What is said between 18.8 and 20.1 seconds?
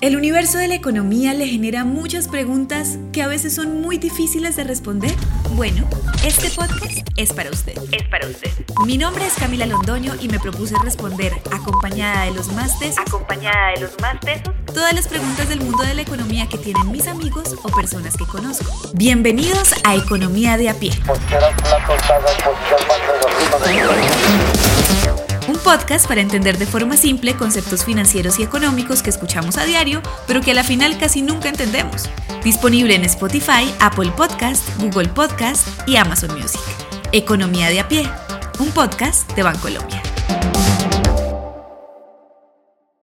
Bienvenidos a